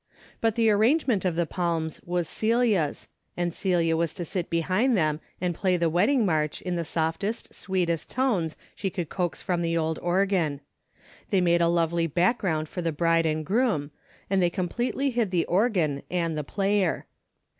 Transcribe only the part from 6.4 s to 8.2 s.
in the softest, sweetest